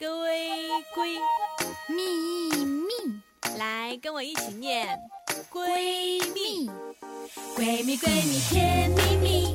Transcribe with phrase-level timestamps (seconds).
[0.00, 0.48] 各位
[0.96, 1.18] 闺
[1.94, 3.20] 蜜蜜，
[3.58, 4.98] 来跟我一起念
[5.52, 5.62] 闺
[6.32, 6.70] 蜜。
[7.54, 9.54] 闺蜜闺蜜甜蜜蜜，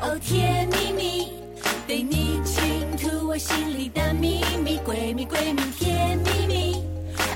[0.00, 1.32] 哦甜蜜蜜，
[1.88, 4.78] 对你倾吐我心里的秘密。
[4.86, 6.84] 闺蜜闺蜜甜蜜蜜，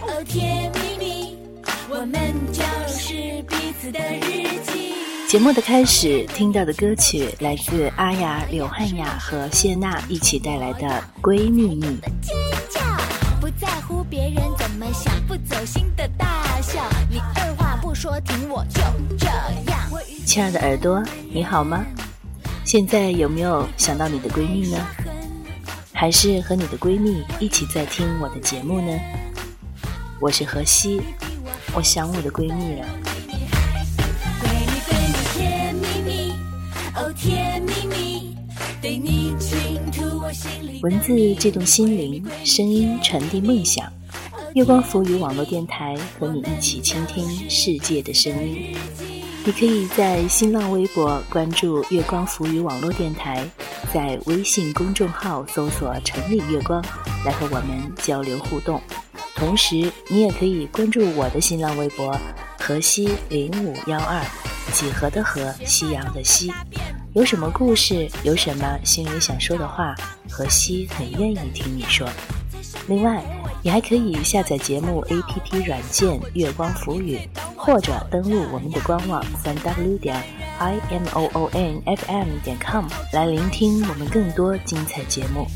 [0.03, 1.37] 哦甜蜜蜜，
[1.91, 4.95] 我们就是彼此的日记。
[5.35, 10.87] 节目的开始听到的歌曲来自阿雅、柳汉雅和谢娜一起带来的
[11.21, 11.87] 《闺蜜蜜》。
[13.41, 16.81] 不在乎别人怎么想，不走心的大笑。
[17.11, 18.81] 你二话不说听我就
[19.19, 19.81] 这样。
[20.25, 21.03] 亲爱的耳朵，
[21.33, 21.85] 你好吗？
[22.65, 24.87] 现在有没有想到你的闺蜜呢？
[25.93, 28.97] 还是和你的闺蜜一起在听我的节目呢？
[30.21, 31.03] 我是何西，
[31.75, 32.87] 我想我的闺蜜了。
[36.97, 38.37] 哦甜蜜蜜，
[38.81, 43.93] 对你倾吐我心里的文字悸动心灵，声音传递梦想。
[44.55, 48.77] 月光浮语网络电台和你一起倾听世界的声音。
[49.45, 53.45] 你可以在新浪微博关注“月光浮语网络电台”，
[53.93, 56.81] 在微信公众号搜索“城里月光”
[57.27, 58.81] 来和我们交流互动。
[59.35, 62.17] 同时，你也可以关注我的新浪微博
[62.57, 64.25] “河西零五幺二”，
[64.73, 66.51] 几何的河，夕阳的西。
[67.15, 69.95] 有什么故事，有什么心里想说的话，
[70.29, 72.09] 河西很愿意听你说。
[72.89, 73.23] 另外，
[73.63, 77.21] 你还可以下载节目 APP 软件“月光浮语”，
[77.57, 80.17] 或者登录我们的官网三 w 点
[80.59, 85.47] i m o o n f m 点 com 来聆听我们更多精彩节目。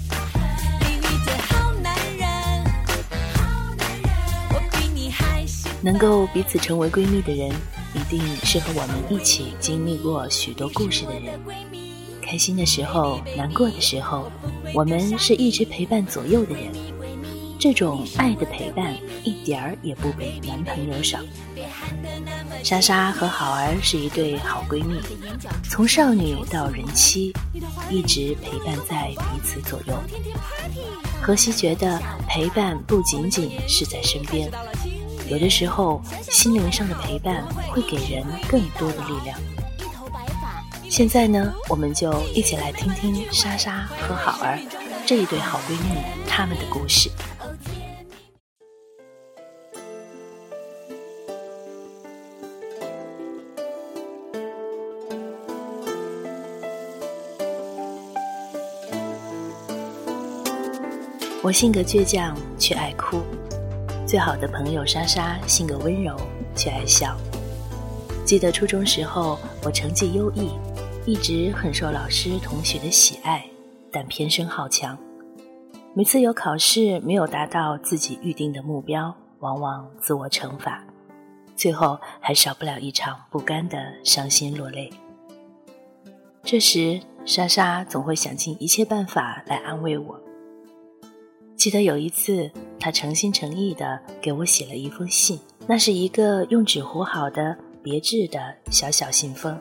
[5.80, 7.52] 能够彼此成为闺蜜的人，
[7.94, 11.38] 一定是和我们一起经历过许多故事的人。
[12.20, 14.30] 开心的时候，难过的时候，
[14.74, 16.70] 我们是一直陪伴左右的人。
[17.60, 21.18] 这种爱的陪伴，一点儿也不比男朋友少。
[22.62, 25.00] 莎莎和好儿是一对好闺蜜，
[25.68, 27.32] 从少女到人妻，
[27.90, 29.98] 一直陪伴在彼此左右。
[31.20, 34.48] 荷西觉得陪伴不仅仅是在身边，
[35.30, 39.38] 有的时候心灵上的陪伴会给人更多的力量。
[40.90, 44.58] 现在呢，我们就一起来听听莎莎和好儿
[45.06, 47.10] 这一对好闺蜜她们的故事。
[61.40, 63.18] 我性格倔强，却爱哭；
[64.08, 66.16] 最好的朋友莎莎性格温柔，
[66.56, 67.14] 却爱笑。
[68.24, 70.50] 记得初中时候，我成绩优异，
[71.04, 73.44] 一直很受老师同学的喜爱，
[73.92, 74.98] 但偏生好强。
[75.92, 80.82] 每次有考试没有达到自己预定的目标，往往自我惩罚，
[81.54, 84.90] 最后还少不了一场不甘的伤心落泪。
[86.42, 90.18] 这时，莎莎总会想尽一切办法来安慰我。
[91.58, 99.58] 记得有一次，他诚心诚意地给我写了一封信，那是一个用纸糊好的别致的小小信封，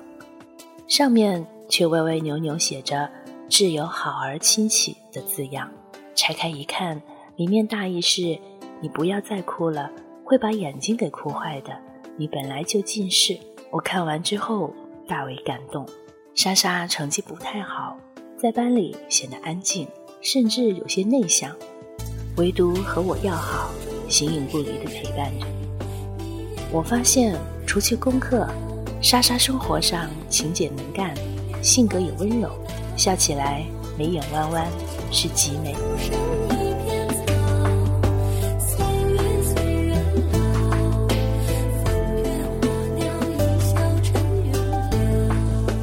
[0.88, 3.10] 上面却歪歪扭扭写着
[3.50, 5.72] “挚友好儿亲戚”的字样。
[6.16, 7.02] 拆开一看，
[7.36, 8.40] 里面大意是
[8.82, 9.92] ：“你不要再哭了，
[10.24, 11.78] 会把眼睛给哭坏的。
[12.18, 13.38] 你本来就近视。”
[13.70, 14.74] 我看完之后
[15.08, 15.86] 大为感动。
[16.34, 17.98] 莎莎成绩不太好，
[18.38, 19.88] 在班里显得安静，
[20.22, 21.56] 甚至有些内向。
[22.38, 23.72] 唯独和我要好，
[24.08, 25.48] 形影不离的陪伴着。
[26.72, 28.48] 我发现，除去功课，
[29.02, 31.16] 莎莎生活上勤俭能干，
[31.64, 32.52] 性格也温柔，
[32.96, 33.66] 笑起来
[33.98, 34.68] 眉眼弯弯，
[35.12, 35.76] 是极美。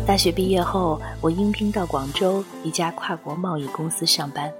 [0.07, 4.53] 大学毕业后，我应聘到广州一家跨国贸易公司上班。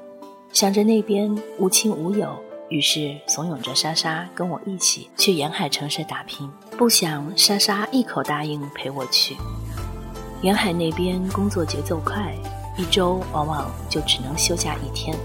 [0.55, 2.33] 想着那边无亲无友，
[2.69, 6.49] 于是怂恿着莎莎跟我一起去沿海城市打拼。
[6.79, 9.37] 不想莎莎一口答应陪我去。
[10.43, 12.33] 沿海那边工作节奏快，
[12.79, 15.19] 一周往往就只能休假一天。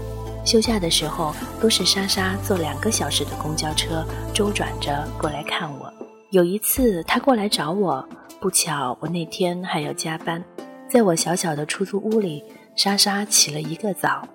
[0.44, 4.04] 休假的时候，都是莎莎坐两个小时的公交车
[4.34, 5.94] 周转着过来看我。
[6.30, 8.04] 有一次她过来找我，
[8.40, 10.42] 不巧我那天还要加班，
[10.88, 12.42] 在我小小的出租屋里，
[12.74, 14.26] 莎莎起了一个早。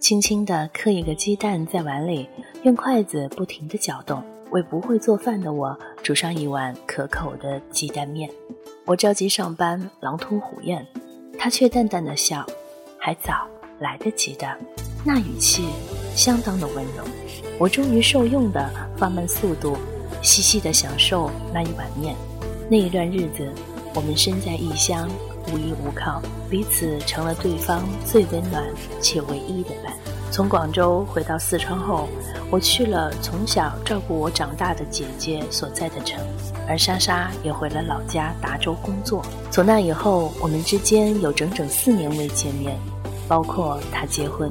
[0.00, 2.28] 轻轻地嗑一个鸡蛋在碗里，
[2.62, 8.30] 用筷子不停地搅动，为不会做饭的我煮上一碗可口的鸡蛋面。
[8.84, 10.86] 我着急上班，狼吞虎咽，
[11.36, 12.46] 他却淡淡的笑
[12.96, 13.46] ：“还早，
[13.80, 14.46] 来得及的。”
[15.04, 15.64] 那语气
[16.14, 17.04] 相当的温柔。
[17.58, 19.76] 我终于受用的放慢速度，
[20.22, 22.14] 细细的享受那一碗面。
[22.70, 23.52] 那一段日子，
[23.94, 25.08] 我们身在异乡，
[25.52, 28.64] 无依无靠，彼此成了对方最温暖
[29.00, 29.92] 且唯一的伴。
[30.30, 32.06] 从广州回到四川后，
[32.50, 36.20] 我去了从小照顾我长大的姐姐所在的城，
[36.68, 39.24] 而莎莎也回了老家达州工作。
[39.50, 42.78] 从那以后，我们之间有整整四年未见面，
[43.26, 44.50] 包括她结婚。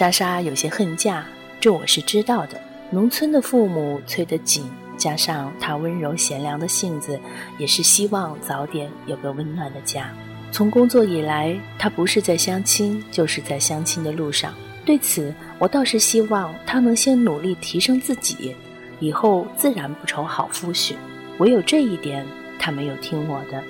[0.00, 1.22] 莎莎有些恨嫁，
[1.60, 2.58] 这我是知道的。
[2.88, 4.64] 农村的父母催得紧，
[4.96, 7.20] 加上她温柔贤良的性子，
[7.58, 10.10] 也是希望早点有个温暖的家。
[10.50, 14.54] 从工作以来，她不是在相亲，就是在相亲的路上。
[14.86, 18.56] 对此，我倒是希望她能先努力提升自己，
[19.00, 20.94] 以后自然不愁好夫婿。
[21.36, 22.26] 唯有这一点，
[22.58, 23.62] 她没有听我的。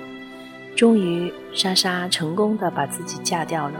[0.77, 3.73] 终于，莎莎成功的把自己嫁掉了。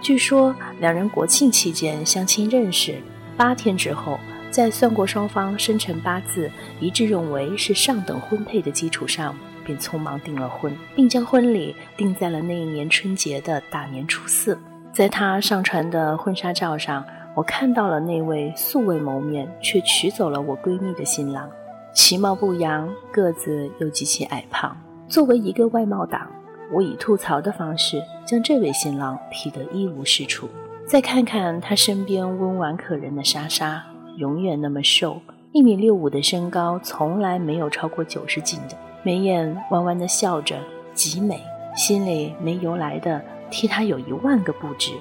[0.00, 2.96] 据说两人国庆期间相亲认识，
[3.36, 4.18] 八天之后，
[4.50, 14.58] 在算过双方生辰八字，一致认为是上等婚配的基础上，便匆忙订了婚，并将婚礼定在了那一年春节的大年初四。
[14.92, 17.04] 在他上传的婚纱照上，
[17.34, 21.48] 我看到了那位素未谋面却娶走了我闺蜜的新郎，
[21.94, 24.76] 其貌不扬，个子又极其矮胖。
[25.08, 26.30] 作为一个外貌党。
[26.72, 30.48] 我以吐槽的方式将这位新郎批得一无是处。
[30.86, 33.82] 再看看他身边温婉可人的莎莎，
[34.18, 35.20] 永远那么瘦，
[35.52, 40.58] 一米六五的身高，从来没有超过九十斤的，眉眼弯弯的笑着，
[40.92, 41.40] 极美。
[41.76, 43.20] 心里没由来的
[43.50, 44.92] 替他有一万个不值。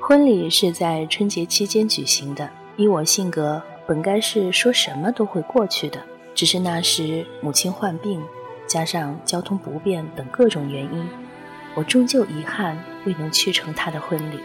[0.00, 5.98] 婚礼是在春节期间举行的，以我性格，本该是说什么都会过去的，
[6.32, 8.22] 只是那时母亲患病。
[8.74, 11.06] 加上交通不便等各种原因，
[11.76, 14.40] 我终究遗憾未能去成他的婚礼。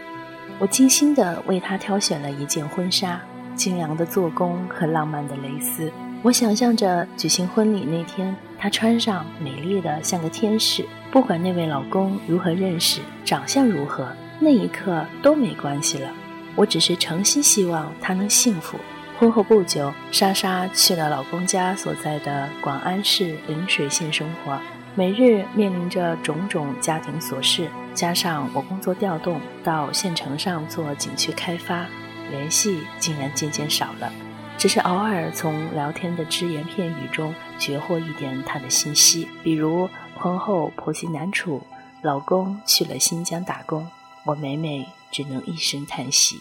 [0.60, 3.20] 我精心地为他挑选了一件婚纱，
[3.56, 5.90] 精良的做工和浪漫的蕾丝。
[6.22, 10.86] 我想象着举行婚礼那天，她穿上美丽的像个天使。
[11.10, 16.08] 不管那位老公如何认识，长相如何，那一刻都没关系了。
[16.54, 18.78] 我只是诚心希望她能幸福。
[19.20, 24.58] 婚后不久，莎莎去了老公家所在的广安市陵水县生活，
[24.94, 31.84] 每日面临着种种家庭琐事，加上我工作调动到县城上做景区开发，
[32.30, 34.10] 联系竟然渐渐少了。
[34.56, 41.62] 只是偶尔从聊天的只言片语中绝获一点她的信息，比如婚后婆媳难处，
[42.00, 43.86] 老公去了新疆打工，
[44.24, 46.40] 我每每只能一声叹息。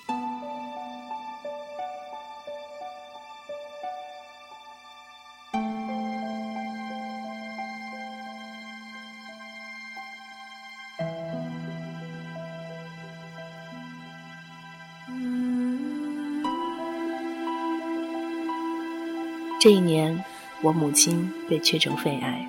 [19.69, 20.25] 这一年，
[20.63, 22.43] 我母亲被确诊肺癌，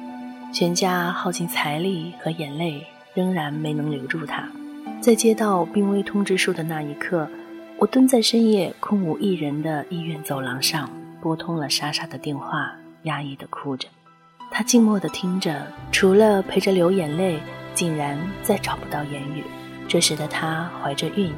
[0.54, 4.48] 全家耗尽财力和眼泪，仍然没能留住她。
[5.02, 7.28] 在接到病危通知书的那一刻，
[7.76, 10.88] 我蹲在深夜空无一人的医院走廊上，
[11.20, 12.72] 拨通了莎莎的电话，
[13.02, 13.86] 压抑的哭着。
[14.50, 17.38] 她静默的听着，除了陪着流眼泪，
[17.74, 19.44] 竟然再找不到言语。
[19.86, 21.30] 这时的她怀着孕，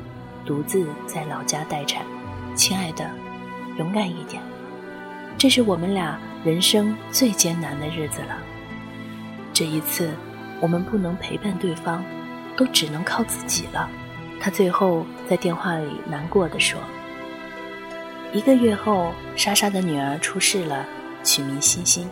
[0.47, 2.07] 独自在老家待产。
[2.55, 3.11] 亲爱的，
[3.79, 4.41] 勇敢一点。
[5.43, 8.39] 这是我们俩人生最艰难的日子了。
[9.53, 10.09] 这一次，
[10.61, 12.05] 我们不能陪伴对方，
[12.57, 13.91] 都只能靠自己了。
[14.41, 16.79] 他最后在电话里难过的说
[18.33, 20.87] ：“一个月后，莎莎的女儿出世了，
[21.25, 22.09] 取名欣欣。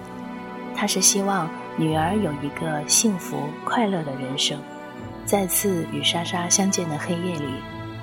[0.74, 4.58] 他是希望女儿有一个幸福快乐的人生。”
[5.24, 7.54] 再次与莎莎相见的黑夜里，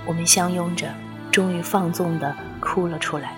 [0.06, 0.88] 我们相拥着，
[1.32, 3.36] 终于放纵的哭了出来。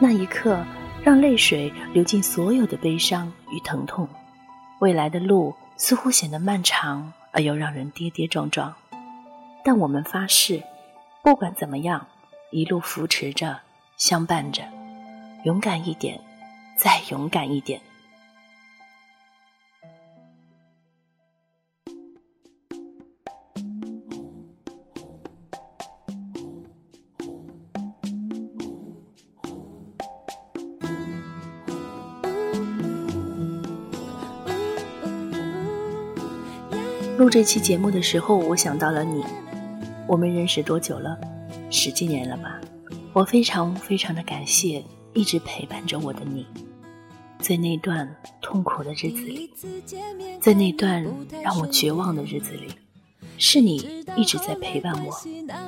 [0.00, 0.58] 那一刻。
[1.02, 4.06] 让泪水流尽所有的悲伤与疼痛，
[4.80, 8.74] 未来的路似乎显得漫长而又让人跌跌撞撞。
[9.64, 10.62] 但我们发誓，
[11.22, 12.06] 不管怎么样，
[12.50, 13.60] 一路扶持着，
[13.96, 14.62] 相伴着，
[15.44, 16.20] 勇敢一点，
[16.76, 17.80] 再勇敢一点。
[37.20, 39.22] 录这期节目的时候，我想到了你。
[40.06, 41.18] 我们认识多久了？
[41.68, 42.58] 十几年了吧。
[43.12, 46.46] 我非常非常的感谢一直陪伴着我的你，
[47.38, 48.08] 在那段
[48.40, 49.50] 痛苦的日子里，
[50.40, 51.06] 在那段
[51.42, 52.68] 让我绝望的日子里，
[53.36, 55.14] 是你一直在陪伴我，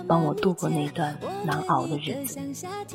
[0.09, 2.38] 帮我度过那段难熬的日子。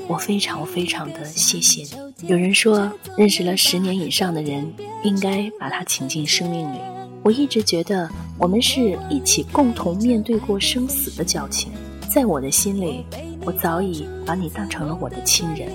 [0.07, 2.27] 我非常非常的谢谢你。
[2.27, 4.73] 有人说，认识了十年以上的人，
[5.03, 6.79] 应该把他请进生命里。
[7.27, 11.73] 我一直觉得我们是一起共同面对过生死的交情，
[12.09, 13.05] 在我的心里，
[13.43, 15.69] 我早已把你当成了我的亲人，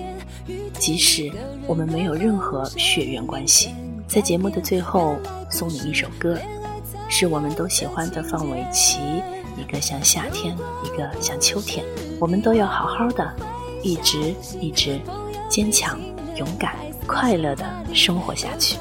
[0.79, 1.31] 即使
[1.67, 3.69] 我们没有任何血缘关系。
[4.09, 5.15] 在节目的最后，
[5.51, 6.39] 送你一首歌，
[7.07, 8.99] 是我们都喜欢的范玮琪，
[9.59, 11.85] 一个像夏天，一个像秋天，
[12.19, 13.31] 我们都要好好的，
[13.83, 14.99] 一直一直
[15.51, 16.01] 坚强、
[16.35, 18.79] 勇敢、快乐的生活下去。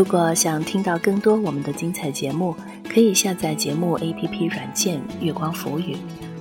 [0.00, 2.56] 如果想听到更多我们的精彩节目，
[2.88, 5.94] 可以下载节目 APP 软件“月光浮语”，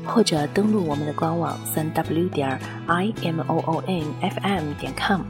[0.08, 5.24] 或者登录我们的官网三 w 点 i m o o n f m 点 com，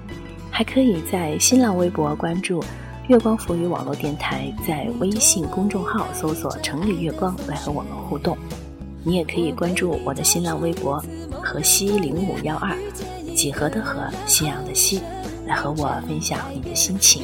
[0.51, 2.63] 还可以在新浪微博关注
[3.09, 8.37] “月光浮语”网络电台，在微信公众号搜索“城里月光”来和我们互动。
[9.03, 11.03] 你也可以关注我的新浪微博
[11.43, 12.77] “河西零五幺二”，
[13.35, 15.01] 几何的河，夕阳的夕，
[15.47, 17.23] 来和我分享你的心情。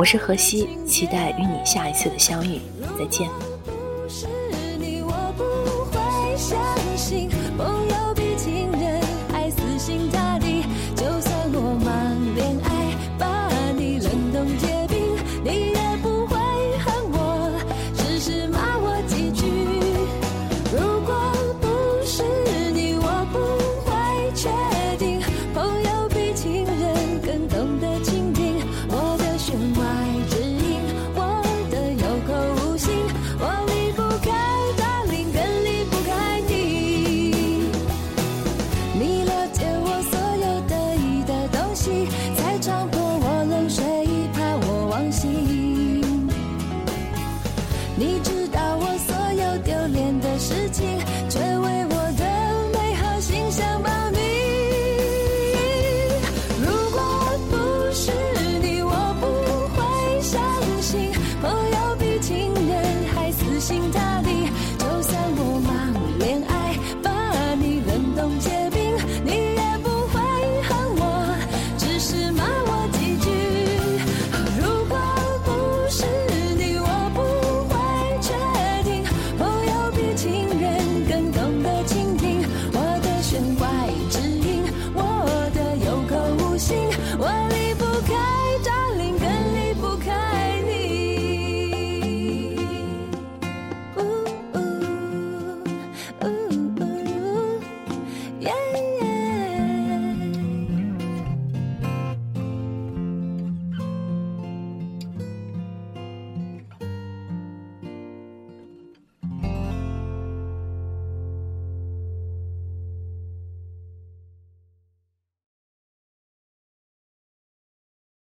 [0.00, 2.58] 我是何西，期待与你下一次的相遇，
[2.98, 3.28] 再见。